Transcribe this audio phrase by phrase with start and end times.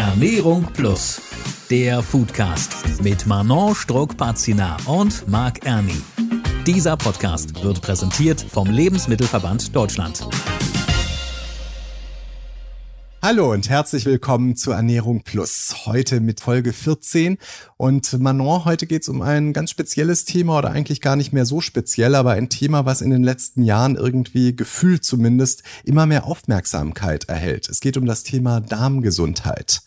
[0.00, 1.20] Ernährung Plus,
[1.68, 6.00] der Foodcast mit Manon Struck-Pazina und Marc Erni.
[6.66, 10.26] Dieser Podcast wird präsentiert vom Lebensmittelverband Deutschland.
[13.22, 15.84] Hallo und herzlich willkommen zu Ernährung Plus.
[15.84, 17.36] Heute mit Folge 14.
[17.76, 21.44] Und Manon, heute geht es um ein ganz spezielles Thema oder eigentlich gar nicht mehr
[21.44, 26.24] so speziell, aber ein Thema, was in den letzten Jahren irgendwie gefühlt zumindest immer mehr
[26.24, 27.68] Aufmerksamkeit erhält.
[27.68, 29.82] Es geht um das Thema Darmgesundheit.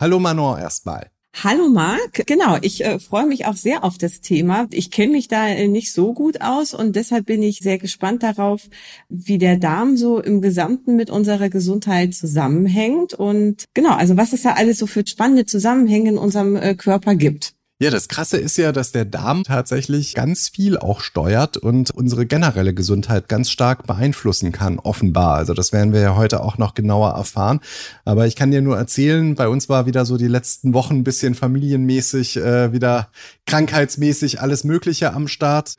[0.00, 1.10] Hallo Manon erstmal.
[1.42, 4.66] Hallo Marc, genau, ich äh, freue mich auch sehr auf das Thema.
[4.70, 8.22] Ich kenne mich da äh, nicht so gut aus und deshalb bin ich sehr gespannt
[8.22, 8.68] darauf,
[9.08, 14.42] wie der Darm so im Gesamten mit unserer Gesundheit zusammenhängt und genau, also was es
[14.42, 17.54] da alles so für spannende Zusammenhänge in unserem äh, Körper gibt.
[17.82, 22.26] Ja, das Krasse ist ja, dass der Darm tatsächlich ganz viel auch steuert und unsere
[22.26, 25.34] generelle Gesundheit ganz stark beeinflussen kann, offenbar.
[25.34, 27.58] Also das werden wir ja heute auch noch genauer erfahren.
[28.04, 31.02] Aber ich kann dir nur erzählen, bei uns war wieder so die letzten Wochen ein
[31.02, 33.08] bisschen familienmäßig, äh, wieder
[33.46, 35.74] krankheitsmäßig alles Mögliche am Start.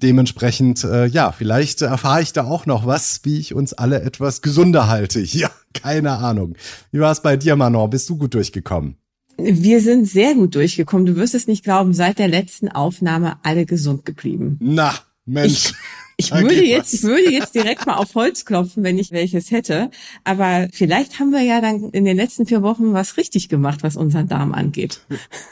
[0.00, 4.42] Dementsprechend, äh, ja, vielleicht erfahre ich da auch noch was, wie ich uns alle etwas
[4.42, 5.18] gesunder halte.
[5.38, 6.54] Ja, keine Ahnung.
[6.92, 7.90] Wie war es bei dir, Manon?
[7.90, 8.96] Bist du gut durchgekommen?
[9.38, 11.06] Wir sind sehr gut durchgekommen.
[11.06, 14.58] Du wirst es nicht glauben, seit der letzten Aufnahme alle gesund geblieben.
[14.60, 14.92] Na,
[15.24, 15.74] Mensch.
[16.20, 19.88] Ich, würde jetzt, ich würde jetzt direkt mal auf Holz klopfen, wenn ich welches hätte.
[20.24, 23.94] Aber vielleicht haben wir ja dann in den letzten vier Wochen was richtig gemacht, was
[23.94, 25.00] unseren Darm angeht.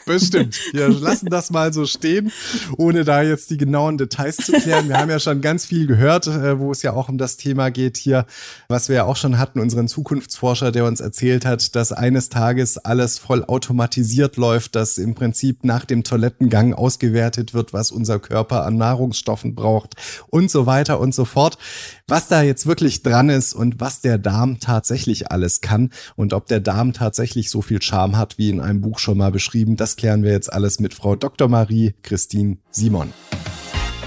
[0.05, 0.59] Bestimmt.
[0.73, 2.33] Wir lassen das mal so stehen,
[2.77, 4.89] ohne da jetzt die genauen Details zu klären.
[4.89, 7.69] Wir haben ja schon ganz viel gehört, äh, wo es ja auch um das Thema
[7.71, 8.25] geht hier,
[8.67, 12.77] was wir ja auch schon hatten, unseren Zukunftsforscher, der uns erzählt hat, dass eines Tages
[12.77, 18.65] alles voll automatisiert läuft, dass im Prinzip nach dem Toilettengang ausgewertet wird, was unser Körper
[18.65, 19.93] an Nahrungsstoffen braucht
[20.29, 21.59] und so so weiter und so fort.
[22.07, 26.47] Was da jetzt wirklich dran ist und was der Darm tatsächlich alles kann und ob
[26.47, 29.97] der Darm tatsächlich so viel Charme hat, wie in einem Buch schon mal beschrieben, das
[29.97, 31.47] klären wir jetzt alles mit Frau Dr.
[31.47, 33.13] Marie Christine Simon.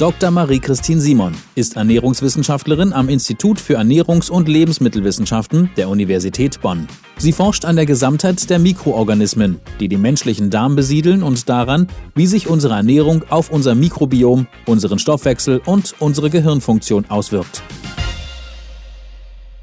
[0.00, 0.30] Dr.
[0.30, 6.88] Marie-Christine Simon ist Ernährungswissenschaftlerin am Institut für Ernährungs- und Lebensmittelwissenschaften der Universität Bonn.
[7.18, 12.26] Sie forscht an der Gesamtheit der Mikroorganismen, die den menschlichen Darm besiedeln und daran, wie
[12.26, 17.62] sich unsere Ernährung auf unser Mikrobiom, unseren Stoffwechsel und unsere Gehirnfunktion auswirkt.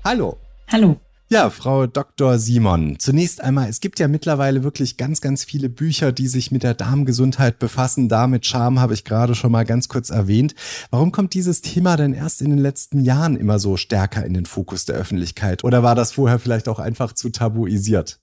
[0.03, 0.37] Hallo.
[0.71, 0.97] Hallo.
[1.29, 2.39] Ja, Frau Dr.
[2.39, 2.99] Simon.
[2.99, 6.73] Zunächst einmal, es gibt ja mittlerweile wirklich ganz, ganz viele Bücher, die sich mit der
[6.73, 8.07] Darmgesundheit befassen.
[8.07, 10.55] Damit Charme habe ich gerade schon mal ganz kurz erwähnt.
[10.89, 14.45] Warum kommt dieses Thema denn erst in den letzten Jahren immer so stärker in den
[14.45, 15.65] Fokus der Öffentlichkeit?
[15.65, 18.21] Oder war das vorher vielleicht auch einfach zu tabuisiert?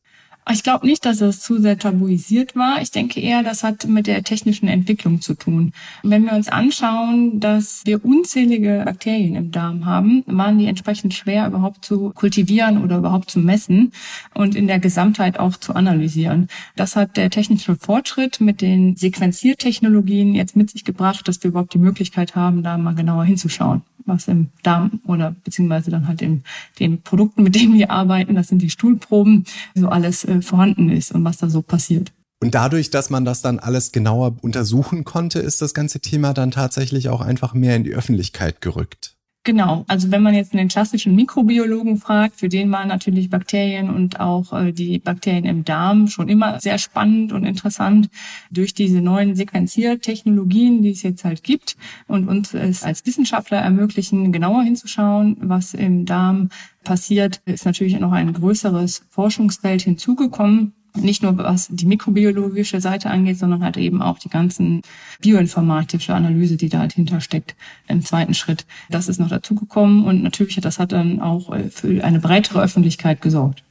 [0.52, 2.82] Ich glaube nicht, dass es zu sehr tabuisiert war.
[2.82, 5.72] Ich denke eher, das hat mit der technischen Entwicklung zu tun.
[6.02, 11.46] Wenn wir uns anschauen, dass wir unzählige Bakterien im Darm haben, waren die entsprechend schwer
[11.46, 13.92] überhaupt zu kultivieren oder überhaupt zu messen
[14.34, 16.48] und in der Gesamtheit auch zu analysieren.
[16.76, 21.72] Das hat der technische Fortschritt mit den Sequenziertechnologien jetzt mit sich gebracht, dass wir überhaupt
[21.72, 26.42] die Möglichkeit haben, da mal genauer hinzuschauen was im Darm oder beziehungsweise dann halt in
[26.78, 29.44] den Produkten, mit denen wir arbeiten, das sind die Stuhlproben,
[29.74, 32.12] so alles vorhanden ist und was da so passiert.
[32.42, 36.50] Und dadurch, dass man das dann alles genauer untersuchen konnte, ist das ganze Thema dann
[36.50, 39.13] tatsächlich auch einfach mehr in die Öffentlichkeit gerückt.
[39.46, 44.18] Genau, also wenn man jetzt einen klassischen Mikrobiologen fragt, für den waren natürlich Bakterien und
[44.18, 48.08] auch äh, die Bakterien im Darm schon immer sehr spannend und interessant.
[48.50, 54.32] Durch diese neuen Sequenziertechnologien, die es jetzt halt gibt und uns es als Wissenschaftler ermöglichen,
[54.32, 56.48] genauer hinzuschauen, was im Darm
[56.82, 63.38] passiert, ist natürlich noch ein größeres Forschungsfeld hinzugekommen nicht nur was die mikrobiologische Seite angeht,
[63.38, 64.82] sondern halt eben auch die ganzen
[65.20, 67.56] bioinformatische Analyse, die da halt hintersteckt
[67.88, 68.66] im zweiten Schritt.
[68.90, 73.20] Das ist noch dazugekommen und natürlich das hat dann auch äh, für eine breitere Öffentlichkeit
[73.22, 73.64] gesorgt.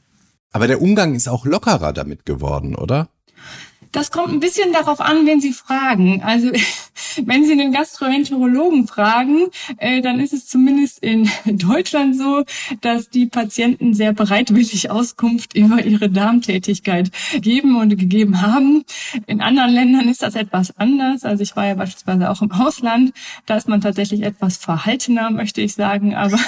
[0.52, 3.08] Aber der Umgang ist auch lockerer damit geworden, oder?
[3.94, 6.20] Das kommt ein bisschen darauf an, wen Sie fragen.
[6.24, 6.50] Also
[7.24, 9.46] wenn Sie einen Gastroenterologen fragen,
[9.78, 12.44] äh, dann ist es zumindest in Deutschland so,
[12.80, 18.84] dass die Patienten sehr bereitwillig Auskunft über ihre Darmtätigkeit geben und gegeben haben.
[19.28, 21.24] In anderen Ländern ist das etwas anders.
[21.24, 23.12] Also ich war ja beispielsweise auch im Ausland.
[23.46, 26.16] Da ist man tatsächlich etwas verhaltener, möchte ich sagen.
[26.16, 26.38] Aber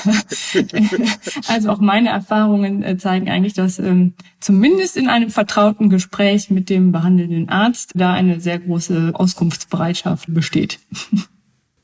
[1.46, 6.70] also auch meine Erfahrungen äh, zeigen eigentlich, dass ähm, zumindest in einem vertrauten Gespräch mit
[6.70, 10.78] dem behandelnden den Arzt da eine sehr große Auskunftsbereitschaft besteht.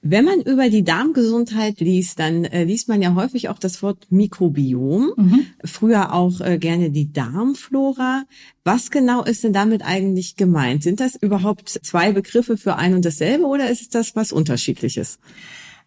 [0.04, 4.08] Wenn man über die Darmgesundheit liest, dann äh, liest man ja häufig auch das Wort
[4.10, 5.46] Mikrobiom, mhm.
[5.64, 8.24] früher auch äh, gerne die Darmflora.
[8.64, 10.82] Was genau ist denn damit eigentlich gemeint?
[10.82, 15.20] Sind das überhaupt zwei Begriffe für ein und dasselbe oder ist das was Unterschiedliches?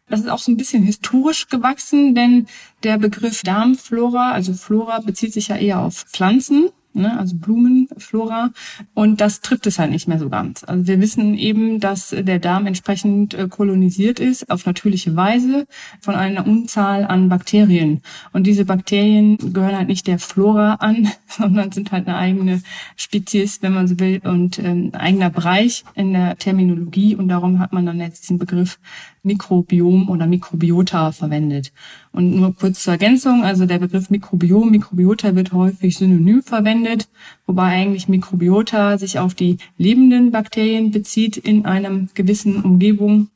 [0.08, 2.48] Das ist auch so ein bisschen historisch gewachsen, denn
[2.84, 8.52] der Begriff Darmflora, also Flora, bezieht sich ja eher auf Pflanzen ne, also Blumenflora.
[8.94, 10.64] Und das trifft es halt nicht mehr so ganz.
[10.64, 15.68] Also wir wissen eben, dass der Darm entsprechend äh, kolonisiert ist auf natürliche Weise
[16.02, 18.02] von einer Unzahl an Bakterien.
[18.34, 22.62] Und diese Bakterien gehören halt nicht der Flora an, sondern sind halt eine eigene
[22.96, 27.16] Spezies, wenn man so will, und ähm, eigener Bereich in der Terminologie.
[27.16, 28.80] Und darum hat man dann jetzt diesen Begriff
[29.26, 31.74] Mikrobiom oder Mikrobiota verwendet.
[32.16, 37.10] Und nur kurz zur Ergänzung, also der Begriff Mikrobiom, Mikrobiota wird häufig synonym verwendet,
[37.46, 43.28] wobei eigentlich Mikrobiota sich auf die lebenden Bakterien bezieht in einem gewissen Umgebung.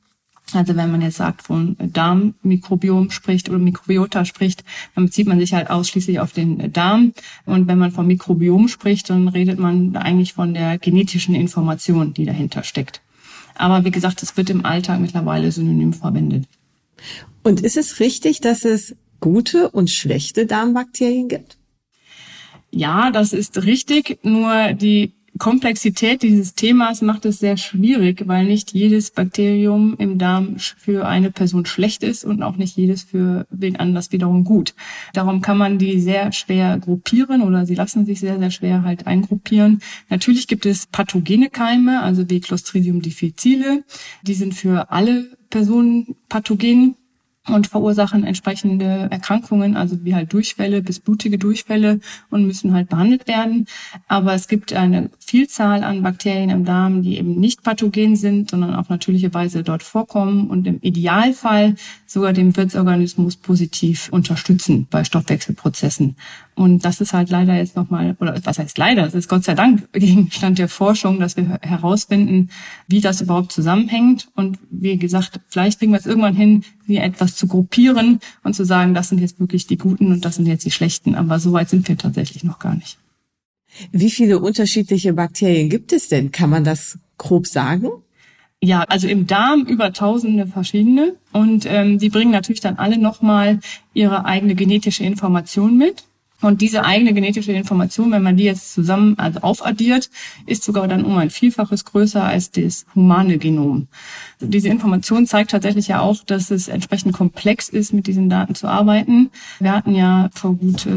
[0.54, 4.64] Also wenn man jetzt sagt, von Darmmikrobiom spricht oder Mikrobiota spricht,
[4.96, 7.12] dann bezieht man sich halt ausschließlich auf den Darm.
[7.46, 12.24] Und wenn man vom Mikrobiom spricht, dann redet man eigentlich von der genetischen Information, die
[12.24, 13.02] dahinter steckt.
[13.56, 16.46] Aber wie gesagt, es wird im Alltag mittlerweile synonym verwendet.
[17.44, 21.58] Und ist es richtig, dass es gute und schlechte Darmbakterien gibt?
[22.72, 24.20] Ja, das ist richtig.
[24.24, 30.58] Nur die Komplexität dieses Themas macht es sehr schwierig, weil nicht jedes Bakterium im Darm
[30.60, 34.76] für eine Person schlecht ist und auch nicht jedes für wen anders wiederum gut.
[35.14, 39.08] Darum kann man die sehr schwer gruppieren oder sie lassen sich sehr, sehr schwer halt
[39.08, 39.82] eingruppieren.
[40.10, 43.84] Natürlich gibt es pathogene Keime, also wie Clostridium difficile.
[44.24, 46.96] Die sind für alle Personen pathogen
[47.50, 52.00] und verursachen entsprechende Erkrankungen, also wie halt Durchfälle bis blutige Durchfälle
[52.30, 53.66] und müssen halt behandelt werden.
[54.08, 58.76] Aber es gibt eine Vielzahl an Bakterien im Darm, die eben nicht pathogen sind, sondern
[58.76, 61.76] auf natürliche Weise dort vorkommen und im Idealfall
[62.10, 66.16] sogar den Wirtsorganismus positiv unterstützen bei Stoffwechselprozessen.
[66.56, 69.54] Und das ist halt leider jetzt nochmal, oder was heißt leider, es ist Gott sei
[69.54, 72.50] Dank Gegenstand der Forschung, dass wir herausfinden,
[72.88, 74.28] wie das überhaupt zusammenhängt.
[74.36, 78.66] Und wie gesagt, vielleicht kriegen wir es irgendwann hin, hier etwas zu gruppieren und zu
[78.66, 81.14] sagen, das sind jetzt wirklich die Guten und das sind jetzt die Schlechten.
[81.14, 82.98] Aber so weit sind wir tatsächlich noch gar nicht.
[83.92, 86.32] Wie viele unterschiedliche Bakterien gibt es denn?
[86.32, 87.88] Kann man das grob sagen?
[88.62, 93.60] Ja, also im Darm über tausende verschiedene und ähm, die bringen natürlich dann alle nochmal
[93.94, 96.04] ihre eigene genetische Information mit.
[96.42, 100.10] Und diese eigene genetische Information, wenn man die jetzt zusammen also aufaddiert,
[100.46, 103.88] ist sogar dann um ein Vielfaches größer als das humane Genom.
[104.40, 108.68] Diese Information zeigt tatsächlich ja auch, dass es entsprechend komplex ist, mit diesen Daten zu
[108.68, 109.32] arbeiten.
[109.60, 110.88] Wir hatten ja vor gut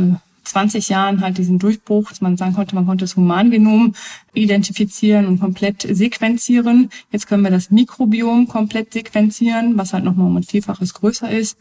[0.44, 3.94] 20 äh, Jahren halt diesen Durchbruch, dass man sagen konnte, man konnte das Humangenom
[4.34, 6.90] identifizieren und komplett sequenzieren.
[7.10, 11.58] Jetzt können wir das Mikrobiom komplett sequenzieren, was halt nochmal um ein Vielfaches größer ist.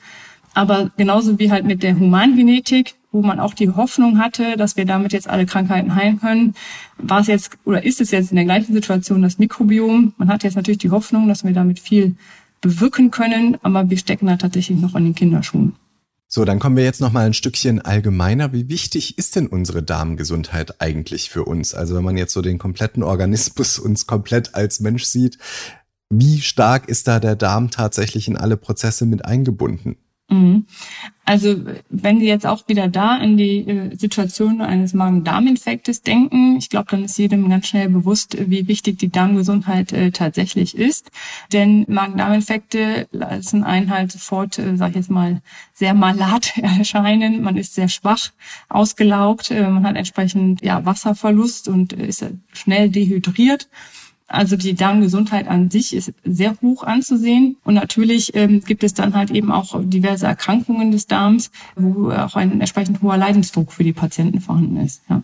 [0.54, 4.86] Aber genauso wie halt mit der Humangenetik wo man auch die Hoffnung hatte, dass wir
[4.86, 6.54] damit jetzt alle Krankheiten heilen können,
[6.98, 10.14] war es jetzt oder ist es jetzt in der gleichen Situation das Mikrobiom.
[10.18, 12.16] Man hat jetzt natürlich die Hoffnung, dass wir damit viel
[12.62, 15.74] bewirken können, aber wir stecken da tatsächlich noch in den Kinderschuhen.
[16.34, 18.54] So, dann kommen wir jetzt noch mal ein Stückchen allgemeiner.
[18.54, 21.74] Wie wichtig ist denn unsere Darmgesundheit eigentlich für uns?
[21.74, 25.38] Also wenn man jetzt so den kompletten Organismus uns komplett als Mensch sieht,
[26.10, 29.98] wie stark ist da der Darm tatsächlich in alle Prozesse mit eingebunden?
[30.32, 30.66] Mhm.
[31.26, 31.56] Also
[31.90, 36.88] wenn Sie jetzt auch wieder da an die äh, Situation eines Magen-Darm-Infektes denken, ich glaube,
[36.90, 41.12] dann ist jedem ganz schnell bewusst, wie wichtig die Darmgesundheit äh, tatsächlich ist.
[41.54, 45.42] Denn Magen-Darm-Infekte lassen einen halt sofort, äh, sag ich jetzt mal,
[45.74, 47.44] sehr malat erscheinen.
[47.44, 48.32] Man ist sehr schwach,
[48.70, 53.68] ausgelaugt, äh, man hat entsprechend ja Wasserverlust und ist schnell dehydriert.
[54.32, 57.58] Also die Darmgesundheit an sich ist sehr hoch anzusehen.
[57.66, 62.36] Und natürlich ähm, gibt es dann halt eben auch diverse Erkrankungen des Darms, wo auch
[62.36, 65.02] ein entsprechend hoher Leidensdruck für die Patienten vorhanden ist.
[65.10, 65.24] Ja.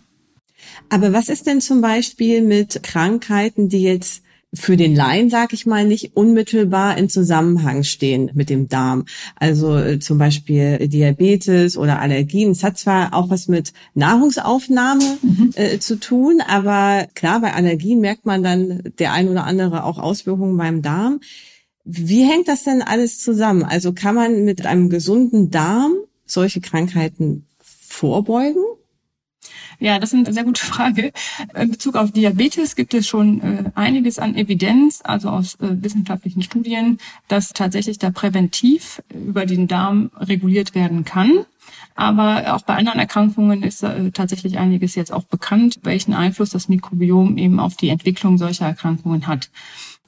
[0.90, 4.22] Aber was ist denn zum Beispiel mit Krankheiten, die jetzt
[4.54, 9.04] für den Laien, sag ich mal, nicht unmittelbar in Zusammenhang stehen mit dem Darm.
[9.36, 12.52] Also äh, zum Beispiel Diabetes oder Allergien.
[12.52, 15.50] Es hat zwar auch was mit Nahrungsaufnahme mhm.
[15.54, 19.98] äh, zu tun, aber klar, bei Allergien merkt man dann der ein oder andere auch
[19.98, 21.20] Auswirkungen beim Darm.
[21.84, 23.64] Wie hängt das denn alles zusammen?
[23.64, 25.92] Also kann man mit einem gesunden Darm
[26.26, 28.62] solche Krankheiten vorbeugen?
[29.80, 31.12] Ja, das ist eine sehr gute Frage.
[31.54, 36.42] In Bezug auf Diabetes gibt es schon äh, einiges an Evidenz, also aus äh, wissenschaftlichen
[36.42, 41.44] Studien, dass tatsächlich da präventiv über den Darm reguliert werden kann.
[41.94, 46.68] Aber auch bei anderen Erkrankungen ist äh, tatsächlich einiges jetzt auch bekannt, welchen Einfluss das
[46.68, 49.50] Mikrobiom eben auf die Entwicklung solcher Erkrankungen hat.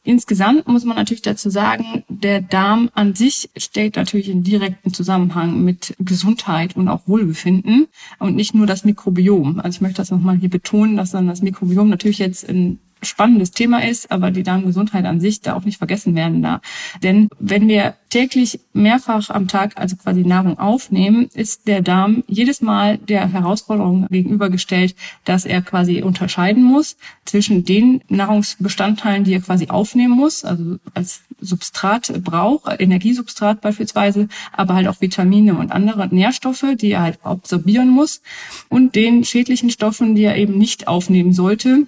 [0.03, 5.63] Insgesamt muss man natürlich dazu sagen, der Darm an sich steht natürlich in direkten Zusammenhang
[5.63, 7.87] mit Gesundheit und auch Wohlbefinden
[8.19, 9.61] und nicht nur das Mikrobiom.
[9.61, 13.51] Also ich möchte das nochmal hier betonen, dass dann das Mikrobiom natürlich jetzt in spannendes
[13.53, 16.61] Thema ist, aber die Darmgesundheit an sich da auch nicht vergessen werden da.
[17.03, 22.61] Denn wenn wir täglich mehrfach am Tag also quasi Nahrung aufnehmen, ist der Darm jedes
[22.61, 29.69] Mal der Herausforderung gegenübergestellt, dass er quasi unterscheiden muss zwischen den Nahrungsbestandteilen, die er quasi
[29.69, 36.67] aufnehmen muss, also als Substrat braucht, Energiesubstrat beispielsweise, aber halt auch Vitamine und andere Nährstoffe,
[36.75, 38.21] die er halt absorbieren muss
[38.69, 41.87] und den schädlichen Stoffen, die er eben nicht aufnehmen sollte,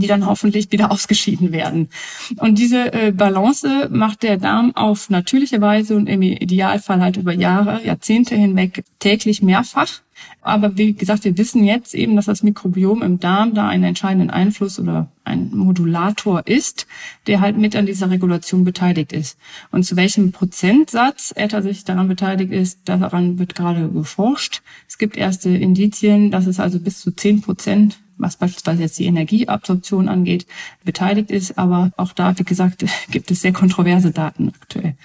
[0.00, 1.88] die dann hoffentlich wieder ausgeschieden werden.
[2.36, 7.32] Und diese äh, Balance macht der Darm auf natürliche Weise und im Idealfall halt über
[7.32, 10.00] Jahre, Jahrzehnte hinweg täglich mehrfach.
[10.40, 14.30] Aber wie gesagt, wir wissen jetzt eben, dass das Mikrobiom im Darm da einen entscheidenden
[14.30, 16.86] Einfluss oder ein Modulator ist,
[17.26, 19.38] der halt mit an dieser Regulation beteiligt ist.
[19.70, 24.62] Und zu welchem Prozentsatz er tatsächlich daran beteiligt ist, daran wird gerade geforscht.
[24.88, 29.06] Es gibt erste Indizien, dass es also bis zu zehn Prozent was beispielsweise jetzt die
[29.06, 30.46] Energieabsorption angeht,
[30.84, 31.58] beteiligt ist.
[31.58, 34.96] Aber auch da, wie gesagt, gibt es sehr kontroverse Daten aktuell.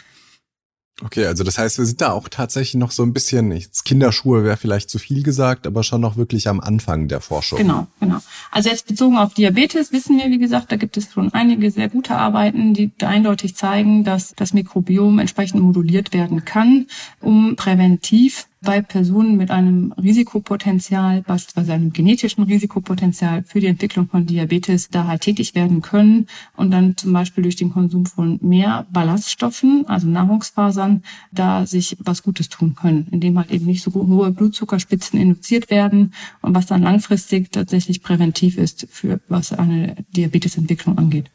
[1.03, 3.53] Okay, also das heißt, wir sind da auch tatsächlich noch so ein bisschen,
[3.85, 7.59] Kinderschuhe wäre vielleicht zu viel gesagt, aber schon noch wirklich am Anfang der Forschung.
[7.59, 8.17] Genau, genau.
[8.49, 11.89] Also jetzt bezogen auf Diabetes wissen wir, wie gesagt, da gibt es schon einige sehr
[11.89, 16.87] gute Arbeiten, die eindeutig zeigen, dass das Mikrobiom entsprechend moduliert werden kann,
[17.21, 24.25] um präventiv bei Personen mit einem Risikopotenzial, beispielsweise einem genetischen Risikopotenzial für die Entwicklung von
[24.25, 28.87] Diabetes, da halt tätig werden können und dann zum Beispiel durch den Konsum von mehr
[28.91, 34.31] Ballaststoffen, also Nahrungsfasern, da sich was Gutes tun können, indem halt eben nicht so hohe
[34.31, 41.29] Blutzuckerspitzen induziert werden und was dann langfristig tatsächlich präventiv ist für was eine Diabetesentwicklung angeht.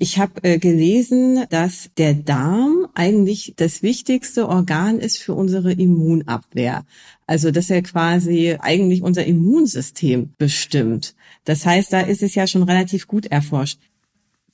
[0.00, 6.84] Ich habe äh, gelesen, dass der Darm eigentlich das wichtigste Organ ist für unsere Immunabwehr.
[7.26, 11.16] Also dass er quasi eigentlich unser Immunsystem bestimmt.
[11.44, 13.80] Das heißt, da ist es ja schon relativ gut erforscht.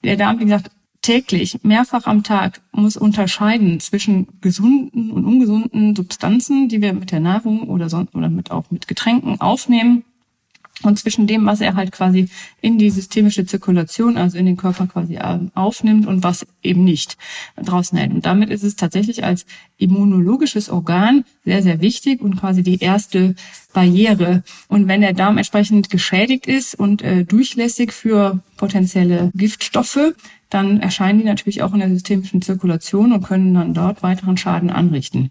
[0.02, 0.70] Der Darm, wie gesagt,
[1.02, 7.20] täglich, mehrfach am Tag muss unterscheiden zwischen gesunden und ungesunden Substanzen, die wir mit der
[7.20, 10.04] Nahrung oder, sonst, oder mit, auch mit Getränken aufnehmen
[10.84, 12.28] und zwischen dem, was er halt quasi
[12.60, 17.16] in die systemische Zirkulation, also in den Körper quasi ähm, aufnimmt und was eben nicht
[17.56, 18.12] draußen hält.
[18.12, 19.46] Und damit ist es tatsächlich als
[19.78, 23.34] immunologisches Organ sehr, sehr wichtig und quasi die erste
[23.72, 24.42] Barriere.
[24.68, 30.14] Und wenn der Darm entsprechend geschädigt ist und äh, durchlässig für potenzielle Giftstoffe,
[30.50, 34.70] dann erscheinen die natürlich auch in der systemischen Zirkulation und können dann dort weiteren Schaden
[34.70, 35.30] anrichten.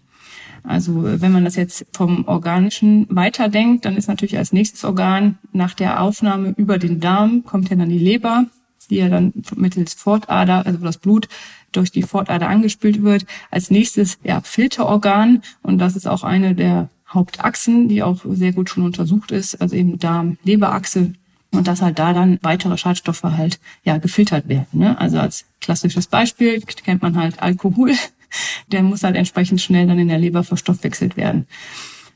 [0.64, 5.74] Also wenn man das jetzt vom Organischen weiterdenkt, dann ist natürlich als nächstes Organ nach
[5.74, 8.46] der Aufnahme über den Darm kommt ja dann die Leber,
[8.90, 11.28] die ja dann mittels Fortader, also das Blut
[11.72, 13.26] durch die Fortader angespült wird.
[13.52, 18.70] Als nächstes ja Filterorgan und das ist auch eine der Hauptachsen, die auch sehr gut
[18.70, 21.14] schon untersucht ist, also eben Darm-Leberachse
[21.52, 24.68] und dass halt da dann weitere Schadstoffe halt ja gefiltert werden.
[24.72, 25.00] Ne?
[25.00, 27.94] Also als klassisches Beispiel kennt man halt Alkohol
[28.72, 31.48] der muss halt entsprechend schnell dann in der Leber verstoffwechselt werden,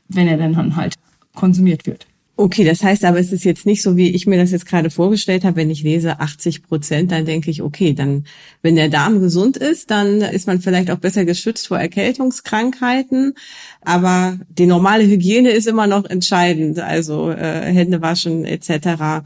[0.08, 0.94] wenn er dann halt
[1.34, 2.06] konsumiert wird.
[2.40, 4.90] Okay, das heißt aber, es ist jetzt nicht so, wie ich mir das jetzt gerade
[4.90, 5.56] vorgestellt habe.
[5.56, 8.26] Wenn ich lese 80 Prozent, dann denke ich, okay, dann,
[8.62, 13.34] wenn der Darm gesund ist, dann ist man vielleicht auch besser geschützt vor Erkältungskrankheiten.
[13.80, 16.78] Aber die normale Hygiene ist immer noch entscheidend.
[16.78, 19.24] Also äh, Hände waschen etc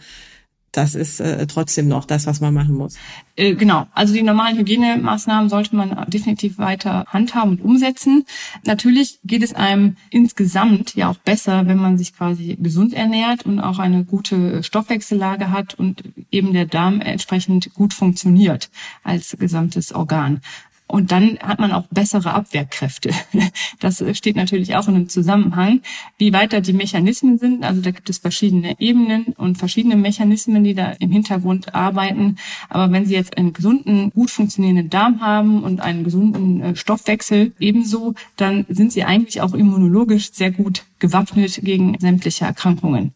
[0.72, 2.96] das ist äh, trotzdem noch das, was man machen muss.
[3.36, 8.24] Äh, genau, also die normalen Hygienemaßnahmen sollte man definitiv weiter handhaben und umsetzen.
[8.64, 13.60] Natürlich geht es einem insgesamt ja auch besser, wenn man sich quasi gesund ernährt und
[13.60, 18.70] auch eine gute Stoffwechsellage hat und eben der Darm entsprechend gut funktioniert
[19.04, 20.40] als gesamtes Organ.
[20.92, 23.12] Und dann hat man auch bessere Abwehrkräfte.
[23.80, 25.80] Das steht natürlich auch in einem Zusammenhang.
[26.18, 30.74] Wie weiter die Mechanismen sind, also da gibt es verschiedene Ebenen und verschiedene Mechanismen, die
[30.74, 32.36] da im Hintergrund arbeiten.
[32.68, 37.52] Aber wenn Sie jetzt einen gesunden, gut funktionierenden Darm haben und einen gesunden äh, Stoffwechsel
[37.58, 43.14] ebenso, dann sind Sie eigentlich auch immunologisch sehr gut gewappnet gegen sämtliche Erkrankungen.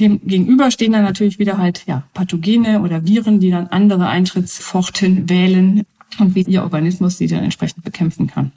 [0.00, 5.28] Dem gegenüber stehen dann natürlich wieder halt ja, Pathogene oder Viren, die dann andere Eintrittspforten
[5.28, 5.84] wählen
[6.20, 8.52] und wie Ihr Organismus sie dann entsprechend bekämpfen kann.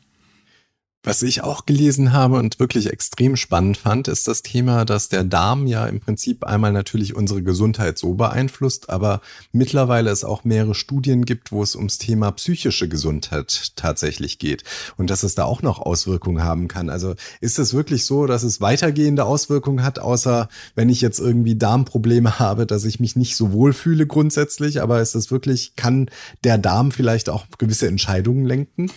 [1.07, 5.23] Was ich auch gelesen habe und wirklich extrem spannend fand, ist das Thema, dass der
[5.23, 9.21] Darm ja im Prinzip einmal natürlich unsere Gesundheit so beeinflusst, aber
[9.53, 14.65] mittlerweile es auch mehrere Studien gibt, wo es ums Thema psychische Gesundheit tatsächlich geht
[14.97, 16.89] und dass es da auch noch Auswirkungen haben kann.
[16.89, 21.55] Also ist es wirklich so, dass es weitergehende Auswirkungen hat, außer wenn ich jetzt irgendwie
[21.55, 26.09] Darmprobleme habe, dass ich mich nicht so wohl fühle grundsätzlich, aber ist es wirklich, kann
[26.43, 28.91] der Darm vielleicht auch gewisse Entscheidungen lenken?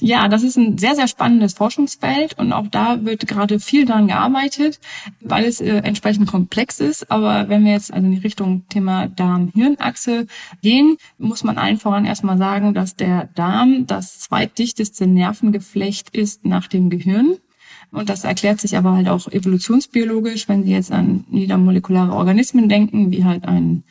[0.00, 3.84] Ja, das ist ein sehr, sehr spannendes spannendes Forschungsfeld und auch da wird gerade viel
[3.86, 4.80] dran gearbeitet,
[5.20, 7.10] weil es äh, entsprechend komplex ist.
[7.10, 10.26] Aber wenn wir jetzt also in die Richtung Thema Darm-Hirn-Achse
[10.62, 16.66] gehen, muss man allen voran erstmal sagen, dass der Darm das zweitdichteste Nervengeflecht ist nach
[16.68, 17.36] dem Gehirn.
[17.90, 23.10] Und das erklärt sich aber halt auch evolutionsbiologisch, wenn Sie jetzt an niedermolekulare Organismen denken,
[23.10, 23.84] wie halt ein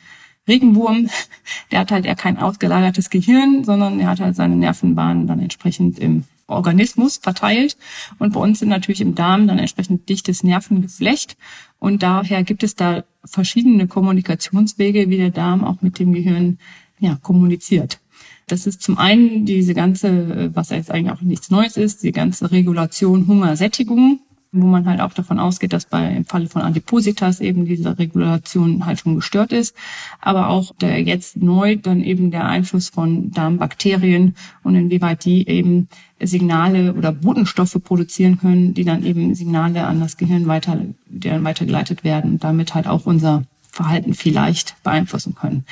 [0.48, 1.08] Regenwurm,
[1.70, 6.00] der hat halt ja kein ausgelagertes Gehirn, sondern er hat halt seine Nervenbahnen dann entsprechend
[6.00, 7.76] im Organismus verteilt.
[8.18, 11.36] Und bei uns sind natürlich im Darm dann entsprechend dichtes Nervengeflecht.
[11.78, 16.58] Und daher gibt es da verschiedene Kommunikationswege, wie der Darm auch mit dem Gehirn
[16.98, 18.00] ja, kommuniziert.
[18.46, 22.50] Das ist zum einen diese ganze, was jetzt eigentlich auch nichts Neues ist, die ganze
[22.50, 24.20] Regulation Hungersättigung,
[24.52, 28.84] wo man halt auch davon ausgeht, dass bei im Falle von Adipositas eben diese Regulation
[28.84, 29.74] halt schon gestört ist,
[30.20, 35.88] aber auch der jetzt neu dann eben der Einfluss von Darmbakterien und inwieweit die eben
[36.20, 41.44] Signale oder Botenstoffe produzieren können, die dann eben Signale an das Gehirn weiter, die dann
[41.44, 45.64] weitergeleitet werden und damit halt auch unser Verhalten vielleicht beeinflussen können.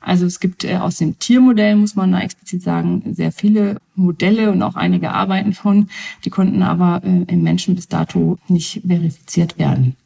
[0.00, 4.52] Also es gibt äh, aus dem Tiermodell, muss man da explizit sagen, sehr viele Modelle
[4.52, 5.88] und auch einige Arbeiten schon,
[6.24, 9.96] die konnten aber äh, im Menschen bis dato nicht verifiziert werden.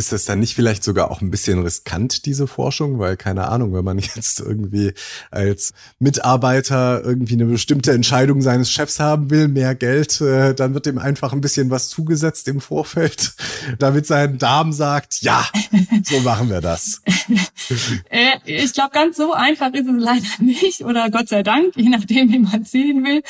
[0.00, 2.98] Ist das dann nicht vielleicht sogar auch ein bisschen riskant, diese Forschung?
[2.98, 4.94] Weil, keine Ahnung, wenn man jetzt irgendwie
[5.30, 10.86] als Mitarbeiter irgendwie eine bestimmte Entscheidung seines Chefs haben will, mehr Geld, äh, dann wird
[10.86, 13.34] dem einfach ein bisschen was zugesetzt im Vorfeld,
[13.78, 15.46] damit sein Darm sagt, ja,
[16.02, 17.02] so machen wir das.
[18.10, 21.88] Äh, ich glaube, ganz so einfach ist es leider nicht oder Gott sei Dank, je
[21.88, 23.22] nachdem, wie man sehen will.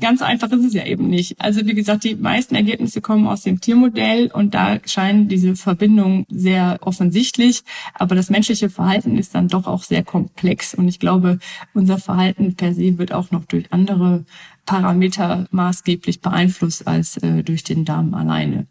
[0.00, 1.40] Ganz einfach ist es ja eben nicht.
[1.40, 5.84] Also wie gesagt, die meisten Ergebnisse kommen aus dem Tiermodell und da scheinen diese Verbindungen
[5.84, 7.62] Verbindung sehr offensichtlich,
[7.94, 11.38] aber das menschliche Verhalten ist dann doch auch sehr komplex und ich glaube,
[11.72, 14.24] unser Verhalten per se wird auch noch durch andere
[14.64, 18.66] Parameter maßgeblich beeinflusst als äh, durch den Darm alleine.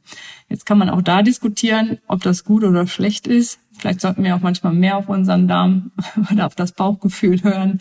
[0.49, 3.59] Jetzt kann man auch da diskutieren, ob das gut oder schlecht ist.
[3.77, 5.91] Vielleicht sollten wir auch manchmal mehr auf unseren Darm
[6.31, 7.79] oder auf das Bauchgefühl hören.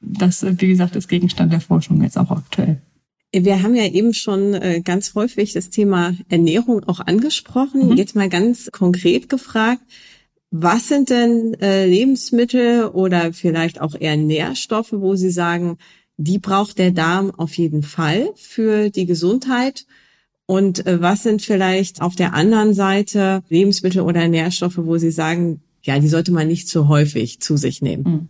[0.00, 2.80] Das, äh, wie gesagt, ist Gegenstand der Forschung jetzt auch aktuell.
[3.34, 7.88] Wir haben ja eben schon äh, ganz häufig das Thema Ernährung auch angesprochen.
[7.88, 7.96] Mhm.
[7.96, 9.82] Jetzt mal ganz konkret gefragt,
[10.50, 15.78] was sind denn äh, Lebensmittel oder vielleicht auch eher Nährstoffe, wo Sie sagen,
[16.22, 19.86] die braucht der Darm auf jeden Fall für die Gesundheit?
[20.46, 25.62] Und äh, was sind vielleicht auf der anderen Seite Lebensmittel oder Nährstoffe, wo Sie sagen,
[25.82, 28.04] ja, die sollte man nicht zu häufig zu sich nehmen?
[28.04, 28.28] Mhm.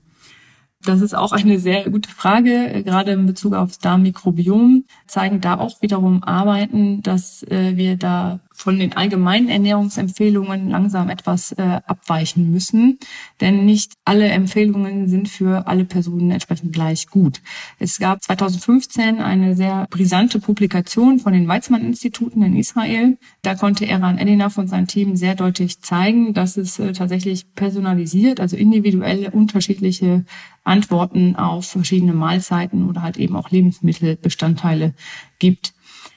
[0.85, 4.85] Das ist auch eine sehr gute Frage, gerade in Bezug aufs Darmmikrobiom.
[5.07, 11.51] Zeigen da auch wiederum Arbeiten, dass äh, wir da von den allgemeinen Ernährungsempfehlungen langsam etwas
[11.53, 12.99] äh, abweichen müssen.
[13.41, 17.41] Denn nicht alle Empfehlungen sind für alle Personen entsprechend gleich gut.
[17.81, 23.19] Es gab 2015 eine sehr brisante Publikation von den Weizmann-Instituten in Israel.
[23.43, 28.39] Da konnte Eran Elinaf und sein Team sehr deutlich zeigen, dass es äh, tatsächlich personalisiert,
[28.39, 30.25] also individuelle, unterschiedliche
[30.63, 34.95] Antworten auf verschiedene Mahlzeiten oder halt eben auch Lebensmittelbestandteile
[35.41, 35.75] gibt.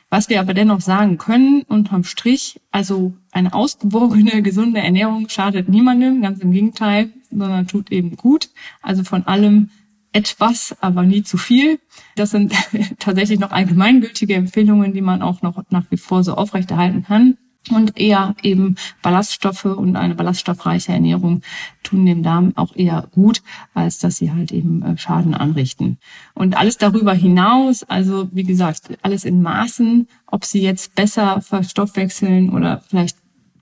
[0.10, 6.22] Was wir aber dennoch sagen können, unterm Strich, also eine ausgewogene, gesunde Ernährung schadet niemandem,
[6.22, 8.50] ganz im Gegenteil, sondern tut eben gut.
[8.82, 9.70] Also von allem
[10.12, 11.80] etwas, aber nie zu viel.
[12.16, 12.54] Das sind
[13.00, 17.38] tatsächlich noch allgemeingültige Empfehlungen, die man auch noch nach wie vor so aufrechterhalten kann
[17.72, 21.42] und eher eben Ballaststoffe und eine ballaststoffreiche Ernährung
[21.84, 23.42] tun dem Darm auch eher gut,
[23.74, 25.98] als dass sie halt eben äh, Schaden anrichten.
[26.34, 32.50] Und alles darüber hinaus, also wie gesagt, alles in Maßen, ob sie jetzt besser verstoffwechseln
[32.50, 33.18] oder vielleicht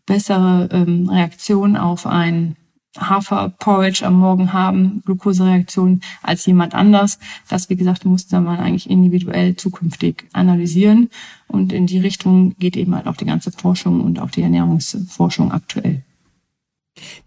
[0.05, 2.55] bessere ähm, Reaktion auf ein
[2.97, 7.19] Haferporridge am Morgen haben, Glukosereaktionen als jemand anders.
[7.49, 11.09] Das, wie gesagt, musste man eigentlich individuell zukünftig analysieren.
[11.47, 15.51] Und in die Richtung geht eben halt auch die ganze Forschung und auch die Ernährungsforschung
[15.51, 16.03] aktuell.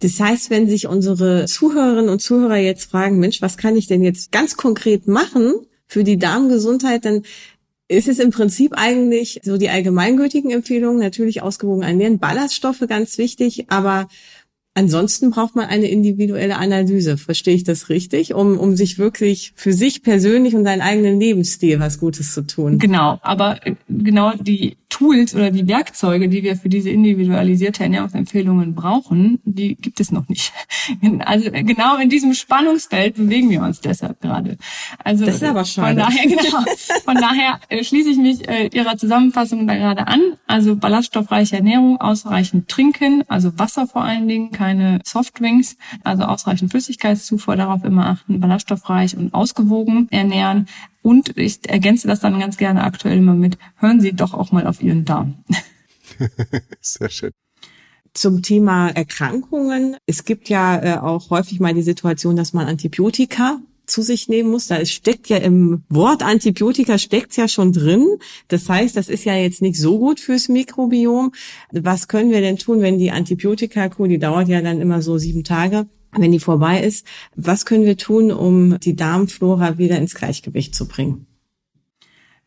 [0.00, 4.02] Das heißt, wenn sich unsere Zuhörerinnen und Zuhörer jetzt fragen, Mensch, was kann ich denn
[4.02, 5.52] jetzt ganz konkret machen
[5.88, 7.22] für die Darmgesundheit, dann
[7.88, 13.66] ist es im Prinzip eigentlich so die allgemeingültigen Empfehlungen, natürlich ausgewogen ernähren, Ballaststoffe ganz wichtig,
[13.68, 14.08] aber
[14.76, 19.72] Ansonsten braucht man eine individuelle Analyse, verstehe ich das richtig, um, um sich wirklich für
[19.72, 22.78] sich persönlich und seinen eigenen Lebensstil was Gutes zu tun.
[22.78, 28.74] Genau, aber äh, genau die Tools oder die Werkzeuge, die wir für diese individualisierte Ernährungsempfehlungen
[28.74, 30.52] brauchen, die gibt es noch nicht.
[31.18, 34.56] Also genau in diesem Spannungsfeld bewegen wir uns deshalb gerade.
[35.02, 35.88] Also das ist aber schade.
[35.88, 36.64] Von daher, genau,
[37.04, 40.20] von daher äh, schließe ich mich äh, Ihrer Zusammenfassung da gerade an.
[40.46, 47.56] Also ballaststoffreiche Ernährung, ausreichend trinken, also Wasser vor allen Dingen, keine Softdrinks, also ausreichend Flüssigkeitszufuhr,
[47.56, 50.68] darauf immer achten, ballaststoffreich und ausgewogen ernähren.
[51.06, 54.66] Und ich ergänze das dann ganz gerne aktuell immer mit, hören Sie doch auch mal
[54.66, 55.44] auf Ihren Darm.
[56.80, 57.30] Sehr schön
[58.12, 59.96] zum Thema Erkrankungen.
[60.06, 64.50] Es gibt ja äh, auch häufig mal die Situation, dass man Antibiotika zu sich nehmen
[64.50, 64.66] muss.
[64.66, 68.04] Da steckt ja im Wort Antibiotika steckt ja schon drin.
[68.48, 71.32] Das heißt, das ist ja jetzt nicht so gut fürs Mikrobiom.
[71.70, 75.44] Was können wir denn tun, wenn die Antibiotika-Kur, die dauert ja dann immer so sieben
[75.44, 77.06] Tage, wenn die vorbei ist?
[77.34, 81.26] Was können wir tun, um die Darmflora wieder ins Gleichgewicht zu bringen?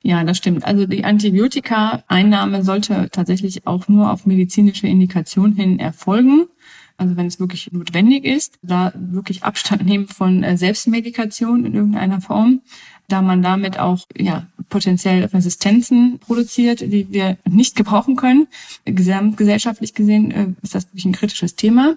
[0.02, 0.64] Ja, das stimmt.
[0.64, 6.48] Also die Antibiotika-Einnahme sollte tatsächlich auch nur auf medizinische Indikation hin erfolgen.
[6.96, 12.20] Also wenn es wirklich notwendig ist, da wirklich Abstand nehmen von äh, Selbstmedikation in irgendeiner
[12.20, 12.62] Form,
[13.08, 18.48] da man damit auch ja potenziell Resistenzen produziert, die wir nicht gebrauchen können.
[18.84, 21.96] Gesamtgesellschaftlich gesehen äh, ist das wirklich ein kritisches Thema.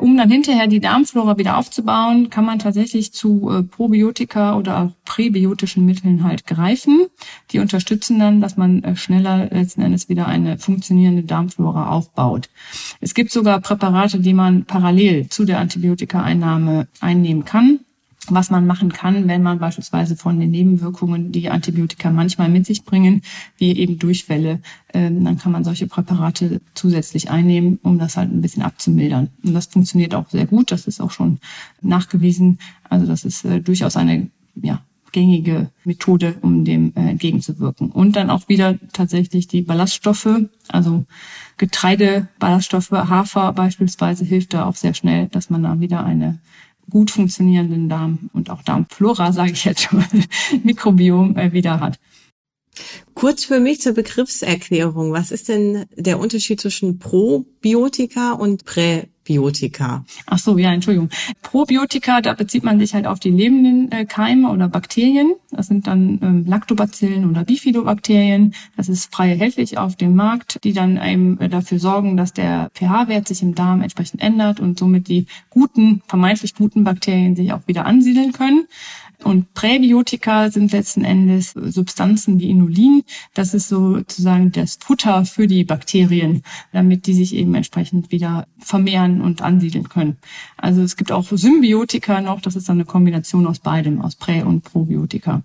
[0.00, 4.90] Um dann hinterher die Darmflora wieder aufzubauen, kann man tatsächlich zu äh, Probiotika oder auch
[5.04, 7.06] präbiotischen Mitteln halt greifen.
[7.50, 12.48] Die unterstützen dann, dass man äh, schneller letzten Endes wieder eine funktionierende Darmflora aufbaut.
[13.00, 17.80] Es gibt sogar Präparate, die man parallel zu der Antibiotikaeinnahme einnehmen kann
[18.34, 22.84] was man machen kann, wenn man beispielsweise von den Nebenwirkungen, die Antibiotika manchmal mit sich
[22.84, 23.22] bringen,
[23.56, 24.60] wie eben Durchfälle,
[24.92, 29.28] ähm, dann kann man solche Präparate zusätzlich einnehmen, um das halt ein bisschen abzumildern.
[29.44, 31.38] Und das funktioniert auch sehr gut, das ist auch schon
[31.80, 32.58] nachgewiesen.
[32.88, 37.90] Also das ist äh, durchaus eine ja, gängige Methode, um dem äh, entgegenzuwirken.
[37.90, 40.28] Und dann auch wieder tatsächlich die Ballaststoffe,
[40.68, 41.04] also
[41.56, 46.38] Getreide, Ballaststoffe, Hafer beispielsweise hilft da auch sehr schnell, dass man da wieder eine
[46.90, 50.04] gut funktionierenden Darm und auch Darmflora, sage ich jetzt schon,
[50.64, 51.98] Mikrobiom äh, wieder hat.
[53.14, 55.12] Kurz für mich zur Begriffserklärung.
[55.12, 58.64] Was ist denn der Unterschied zwischen Probiotika und
[59.30, 60.04] Präbiotika?
[60.26, 61.08] Ach so, ja, Entschuldigung.
[61.42, 65.34] Probiotika, da bezieht man sich halt auf die lebenden äh, Keime oder Bakterien.
[65.52, 68.54] Das sind dann ähm, Lactobacillen oder Bifidobakterien.
[68.76, 72.70] Das ist frei erhältlich auf dem Markt, die dann eben äh, dafür sorgen, dass der
[72.74, 77.62] pH-Wert sich im Darm entsprechend ändert und somit die guten, vermeintlich guten Bakterien sich auch
[77.66, 78.66] wieder ansiedeln können.
[79.22, 83.02] Und Präbiotika sind letzten Endes Substanzen wie Inulin.
[83.34, 89.20] Das ist sozusagen das Futter für die Bakterien, damit die sich eben entsprechend wieder vermehren
[89.20, 90.16] und ansiedeln können.
[90.56, 92.40] Also es gibt auch Symbiotika noch.
[92.40, 95.42] Das ist dann eine Kombination aus beidem, aus Prä- und Probiotika.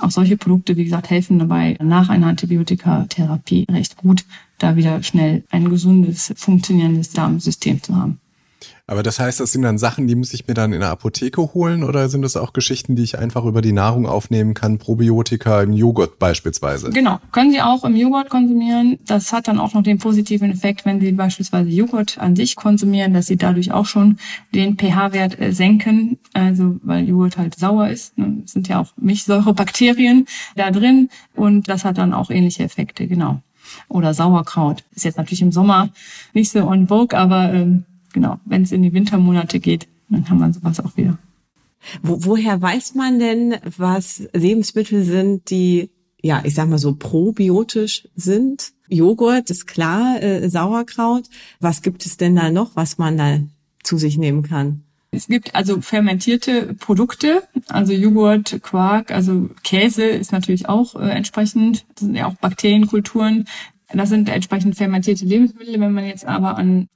[0.00, 4.24] Auch solche Produkte, wie gesagt, helfen dabei nach einer Antibiotikatherapie recht gut,
[4.58, 8.18] da wieder schnell ein gesundes, funktionierendes Darmsystem zu haben.
[8.90, 11.54] Aber das heißt, das sind dann Sachen, die muss ich mir dann in der Apotheke
[11.54, 15.62] holen oder sind das auch Geschichten, die ich einfach über die Nahrung aufnehmen kann, Probiotika
[15.62, 16.90] im Joghurt beispielsweise?
[16.90, 18.98] Genau, können Sie auch im Joghurt konsumieren.
[19.06, 23.14] Das hat dann auch noch den positiven Effekt, wenn Sie beispielsweise Joghurt an sich konsumieren,
[23.14, 24.18] dass Sie dadurch auch schon
[24.52, 28.18] den pH-Wert äh, senken, also weil Joghurt halt sauer ist.
[28.18, 28.42] Ne?
[28.44, 30.26] Es sind ja auch Milchsäurebakterien
[30.56, 33.40] da drin und das hat dann auch ähnliche Effekte, genau
[33.88, 34.82] oder Sauerkraut.
[34.96, 35.90] Ist jetzt natürlich im Sommer
[36.32, 40.38] nicht so on vogue, aber ähm, genau, wenn es in die Wintermonate geht, dann kann
[40.38, 41.18] man sowas auch wieder.
[42.02, 48.08] Wo, woher weiß man denn, was Lebensmittel sind, die, ja, ich sag mal so probiotisch
[48.14, 48.72] sind?
[48.88, 51.24] Joghurt ist klar, äh, Sauerkraut.
[51.60, 53.38] Was gibt es denn da noch, was man da
[53.82, 54.82] zu sich nehmen kann?
[55.12, 61.84] Es gibt also fermentierte Produkte, also Joghurt, Quark, also Käse ist natürlich auch äh, entsprechend,
[61.94, 63.46] das sind ja auch Bakterienkulturen.
[63.92, 65.80] Das sind entsprechend fermentierte Lebensmittel.
[65.80, 66.88] Wenn man jetzt aber an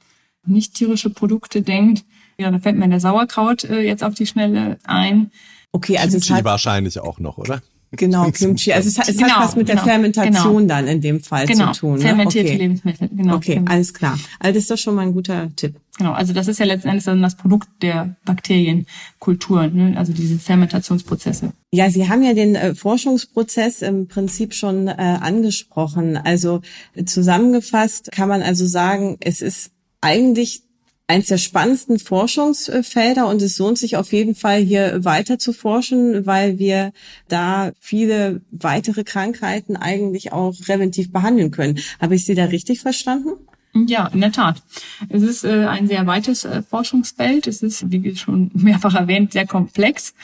[0.46, 2.04] nicht tierische Produkte denkt,
[2.38, 5.30] ja, da fällt mir der Sauerkraut äh, jetzt auf die Schnelle ein.
[5.72, 7.62] Okay, also Kimchi es hat, wahrscheinlich auch noch, oder?
[7.96, 8.72] Genau, Kimchi.
[8.72, 10.74] Also es hat, es genau, hat was mit genau, der Fermentation genau.
[10.74, 11.94] dann in dem Fall genau, zu tun.
[11.94, 12.00] Ne?
[12.00, 12.58] Fermentierte okay.
[12.58, 13.36] Lebensmittel, genau.
[13.36, 14.18] Okay, alles klar.
[14.40, 15.76] Also das ist doch schon mal ein guter Tipp.
[15.96, 19.94] Genau, also das ist ja letzten Endes dann das Produkt der Bakterienkultur, ne?
[19.96, 21.52] also diese Fermentationsprozesse.
[21.72, 26.16] Ja, Sie haben ja den äh, Forschungsprozess im Prinzip schon äh, angesprochen.
[26.16, 26.62] Also
[27.04, 29.70] zusammengefasst kann man also sagen, es ist
[30.04, 30.62] eigentlich
[31.06, 36.26] eins der spannendsten Forschungsfelder und es lohnt sich auf jeden Fall hier weiter zu forschen,
[36.26, 36.92] weil wir
[37.28, 41.78] da viele weitere Krankheiten eigentlich auch präventiv behandeln können.
[42.00, 43.32] Habe ich Sie da richtig verstanden?
[43.74, 44.62] Ja, in der Tat.
[45.08, 47.48] Es ist äh, ein sehr weites äh, Forschungsfeld.
[47.48, 50.14] Es ist, wie schon mehrfach erwähnt, sehr komplex,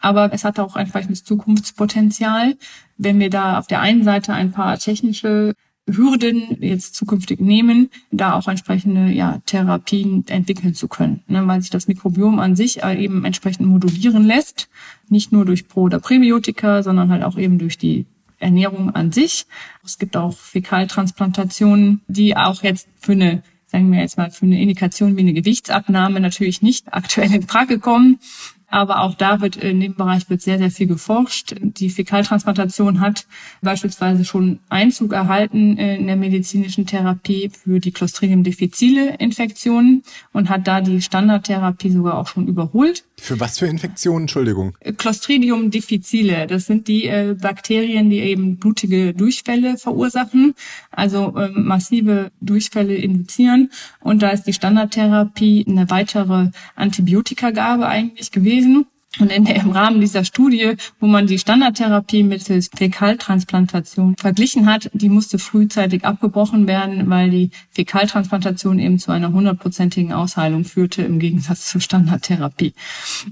[0.00, 2.56] aber es hat auch ein entsprechendes Zukunftspotenzial.
[2.98, 5.54] Wenn wir da auf der einen Seite ein paar technische
[5.86, 11.70] Hürden jetzt zukünftig nehmen, da auch entsprechende ja, Therapien entwickeln zu können, ne, weil sich
[11.70, 14.68] das Mikrobiom an sich eben entsprechend modulieren lässt,
[15.08, 18.06] nicht nur durch Pro- oder Präbiotika, sondern halt auch eben durch die
[18.38, 19.46] Ernährung an sich.
[19.84, 24.60] Es gibt auch Fäkaltransplantationen, die auch jetzt für eine sagen wir jetzt mal für eine
[24.60, 28.20] Indikation wie eine Gewichtsabnahme natürlich nicht aktuell in Frage kommen.
[28.68, 31.54] Aber auch da wird in dem Bereich wird sehr, sehr viel geforscht.
[31.60, 33.26] Die Fäkaltransplantation hat
[33.62, 40.02] beispielsweise schon Einzug erhalten in der medizinischen Therapie für die Clostridium difficile Infektionen
[40.32, 43.04] und hat da die Standardtherapie sogar auch schon überholt.
[43.18, 44.76] Für was für Infektionen, Entschuldigung?
[44.98, 50.54] Clostridium difficile, das sind die äh, Bakterien, die eben blutige Durchfälle verursachen,
[50.90, 53.70] also ähm, massive Durchfälle induzieren.
[54.00, 58.86] Und da ist die Standardtherapie eine weitere Antibiotikagabe eigentlich gewesen.
[59.18, 64.90] Und in der, im Rahmen dieser Studie, wo man die Standardtherapie mittels Fäkaltransplantation verglichen hat,
[64.92, 71.18] die musste frühzeitig abgebrochen werden, weil die Fäkaltransplantation eben zu einer hundertprozentigen Ausheilung führte im
[71.18, 72.74] Gegensatz zur Standardtherapie.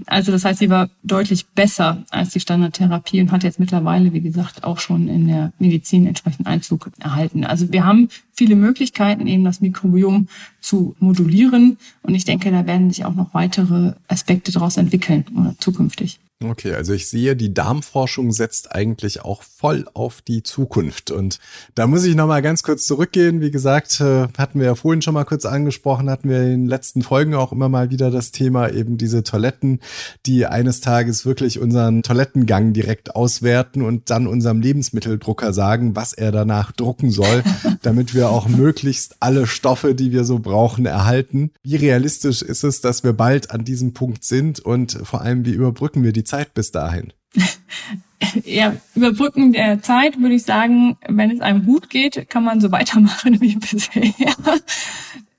[0.06, 4.20] Also das heißt, sie war deutlich besser als die Standardtherapie und hat jetzt mittlerweile, wie
[4.20, 7.44] gesagt, auch schon in der Medizin entsprechend Einzug erhalten.
[7.44, 10.28] Also wir haben viele Möglichkeiten, eben das Mikrobiom
[10.64, 11.76] zu modulieren.
[12.02, 16.18] Und ich denke, da werden sich auch noch weitere Aspekte daraus entwickeln oder zukünftig.
[16.50, 21.10] Okay, also ich sehe, die Darmforschung setzt eigentlich auch voll auf die Zukunft.
[21.10, 21.38] Und
[21.74, 23.40] da muss ich nochmal ganz kurz zurückgehen.
[23.40, 26.66] Wie gesagt, äh, hatten wir ja vorhin schon mal kurz angesprochen, hatten wir in den
[26.66, 29.80] letzten Folgen auch immer mal wieder das Thema eben diese Toiletten,
[30.26, 36.30] die eines Tages wirklich unseren Toilettengang direkt auswerten und dann unserem Lebensmitteldrucker sagen, was er
[36.30, 37.42] danach drucken soll,
[37.82, 41.52] damit wir auch möglichst alle Stoffe, die wir so brauchen, erhalten.
[41.62, 45.52] Wie realistisch ist es, dass wir bald an diesem Punkt sind und vor allem, wie
[45.52, 47.12] überbrücken wir die Zeit bis dahin?
[48.44, 52.70] ja, überbrücken der Zeit würde ich sagen, wenn es einem gut geht, kann man so
[52.72, 54.12] weitermachen wie bisher.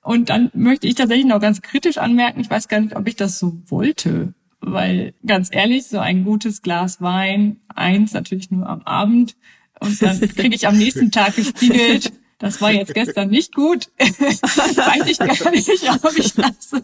[0.02, 3.16] Und dann möchte ich tatsächlich noch ganz kritisch anmerken, ich weiß gar nicht, ob ich
[3.16, 4.34] das so wollte.
[4.62, 9.36] Weil ganz ehrlich, so ein gutes Glas Wein, eins natürlich nur am Abend,
[9.80, 13.90] und dann kriege ich am nächsten Tag gespiegelt, das war jetzt gestern nicht gut.
[13.98, 16.82] Weiß ich gar nicht, ob ich das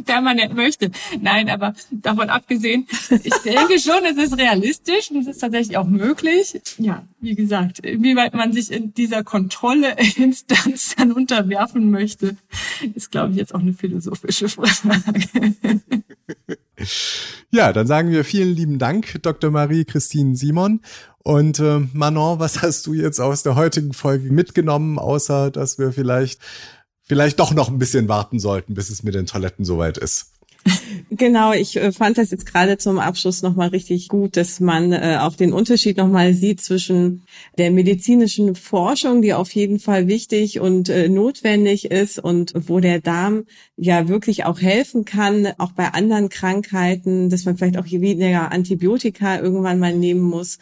[0.04, 0.90] permanent möchte.
[1.20, 5.86] Nein, aber davon abgesehen, ich denke schon, es ist realistisch und es ist tatsächlich auch
[5.86, 6.60] möglich.
[6.78, 12.36] Ja, wie gesagt, wie weit man sich in dieser Kontrolle-Instanz dann unterwerfen möchte,
[12.94, 15.54] ist, glaube ich, jetzt auch eine philosophische Frage.
[17.50, 19.50] Ja, dann sagen wir vielen lieben Dank, Dr.
[19.50, 20.80] Marie-Christine Simon.
[21.26, 25.90] Und äh, Manon, was hast du jetzt aus der heutigen Folge mitgenommen, außer dass wir
[25.90, 26.38] vielleicht,
[27.02, 30.30] vielleicht doch noch ein bisschen warten sollten, bis es mit den Toiletten soweit ist?
[31.08, 35.18] Genau, ich äh, fand das jetzt gerade zum Abschluss nochmal richtig gut, dass man äh,
[35.20, 37.22] auch den Unterschied nochmal sieht zwischen
[37.58, 43.00] der medizinischen Forschung, die auf jeden Fall wichtig und äh, notwendig ist und wo der
[43.00, 43.44] Darm
[43.76, 49.38] ja wirklich auch helfen kann, auch bei anderen Krankheiten, dass man vielleicht auch weniger Antibiotika
[49.38, 50.58] irgendwann mal nehmen muss.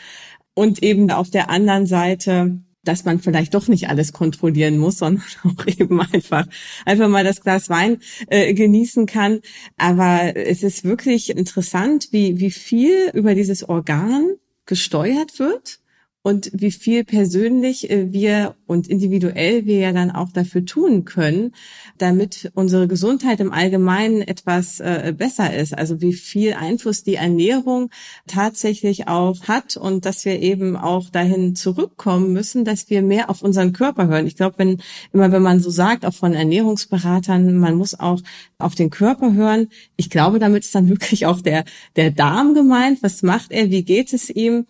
[0.54, 5.24] Und eben auf der anderen Seite dass man vielleicht doch nicht alles kontrollieren muss, sondern
[5.44, 6.46] auch eben einfach
[6.84, 9.40] einfach mal das Glas Wein äh, genießen kann.
[9.76, 14.34] Aber es ist wirklich interessant, wie wie viel über dieses Organ
[14.66, 15.80] gesteuert wird
[16.22, 21.54] und wie viel persönlich äh, wir und individuell wir ja dann auch dafür tun können,
[21.98, 25.76] damit unsere Gesundheit im Allgemeinen etwas äh, besser ist.
[25.76, 27.90] Also wie viel Einfluss die Ernährung
[28.26, 33.42] tatsächlich auch hat und dass wir eben auch dahin zurückkommen müssen, dass wir mehr auf
[33.42, 34.26] unseren Körper hören.
[34.26, 34.78] Ich glaube, wenn
[35.12, 38.20] immer wenn man so sagt, auch von Ernährungsberatern, man muss auch
[38.58, 39.68] auf den Körper hören.
[39.96, 41.64] Ich glaube, damit ist dann wirklich auch der
[41.96, 43.02] der Darm gemeint.
[43.02, 43.70] Was macht er?
[43.70, 44.66] Wie geht es ihm?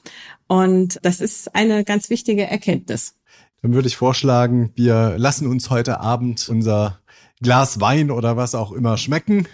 [0.46, 3.14] Und das ist eine ganz wichtige Erkenntnis.
[3.64, 7.00] Dann würde ich vorschlagen, wir lassen uns heute Abend unser
[7.40, 9.46] Glas Wein oder was auch immer schmecken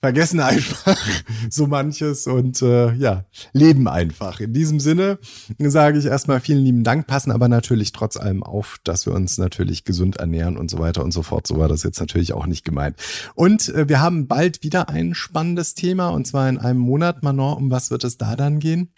[0.00, 0.96] vergessen einfach
[1.50, 4.38] so manches und äh, ja, leben einfach.
[4.40, 5.18] In diesem Sinne
[5.58, 9.38] sage ich erstmal vielen lieben Dank, passen aber natürlich trotz allem auf, dass wir uns
[9.38, 11.46] natürlich gesund ernähren und so weiter und so fort.
[11.46, 12.96] So war das jetzt natürlich auch nicht gemeint.
[13.34, 17.22] Und äh, wir haben bald wieder ein spannendes Thema und zwar in einem Monat.
[17.22, 18.92] Manon, um was wird es da dann gehen?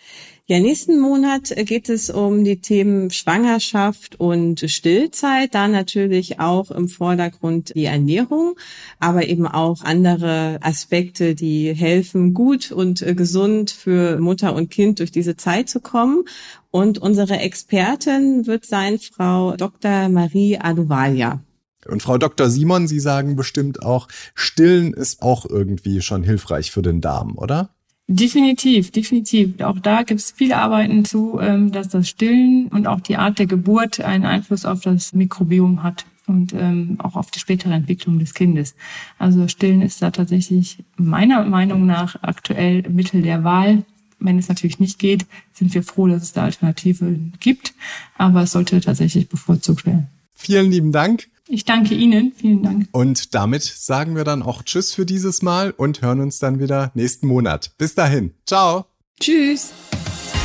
[0.51, 5.55] Ja, nächsten Monat geht es um die Themen Schwangerschaft und Stillzeit.
[5.55, 8.57] Da natürlich auch im Vordergrund die Ernährung,
[8.99, 14.99] aber eben auch andere Aspekte, die helfen, gut und äh, gesund für Mutter und Kind
[14.99, 16.25] durch diese Zeit zu kommen.
[16.73, 20.09] Und unsere Expertin wird sein Frau Dr.
[20.09, 21.45] Marie Aduvalia.
[21.87, 22.51] Und Frau Dr.
[22.51, 27.71] Simon, Sie sagen bestimmt auch, Stillen ist auch irgendwie schon hilfreich für den Darm, oder?
[28.13, 29.61] Definitiv, definitiv.
[29.61, 33.39] Auch da gibt es viele Arbeiten zu, ähm, dass das Stillen und auch die Art
[33.39, 38.19] der Geburt einen Einfluss auf das Mikrobiom hat und ähm, auch auf die spätere Entwicklung
[38.19, 38.75] des Kindes.
[39.17, 43.85] Also Stillen ist da tatsächlich meiner Meinung nach aktuell Mittel der Wahl.
[44.19, 47.75] Wenn es natürlich nicht geht, sind wir froh, dass es da Alternativen gibt,
[48.19, 50.09] aber es sollte tatsächlich bevorzugt werden.
[50.35, 51.29] Vielen lieben Dank.
[51.51, 52.33] Ich danke Ihnen.
[52.37, 52.89] Vielen Dank.
[52.93, 56.93] Und damit sagen wir dann auch Tschüss für dieses Mal und hören uns dann wieder
[56.95, 57.73] nächsten Monat.
[57.77, 58.35] Bis dahin.
[58.47, 58.87] Ciao.
[59.19, 59.73] Tschüss.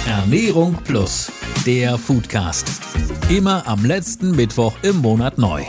[0.07, 1.31] Ernährung Plus,
[1.65, 2.67] der Foodcast.
[3.29, 5.63] Immer am letzten Mittwoch im Monat neu.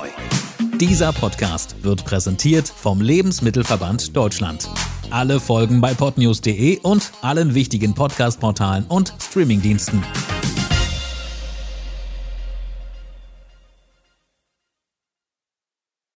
[0.80, 4.70] Dieser Podcast wird präsentiert vom Lebensmittelverband Deutschland.
[5.10, 10.02] Alle Folgen bei podnews.de und allen wichtigen Podcast-Portalen und Streamingdiensten.